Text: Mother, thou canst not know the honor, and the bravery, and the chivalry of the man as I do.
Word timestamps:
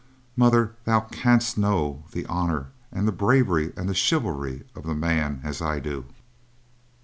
Mother, 0.35 0.73
thou 0.85 1.01
canst 1.01 1.59
not 1.59 1.69
know 1.69 2.03
the 2.11 2.25
honor, 2.25 2.71
and 2.91 3.07
the 3.07 3.11
bravery, 3.11 3.71
and 3.77 3.87
the 3.87 3.93
chivalry 3.93 4.63
of 4.75 4.81
the 4.83 4.95
man 4.95 5.39
as 5.43 5.61
I 5.61 5.79
do. 5.79 6.05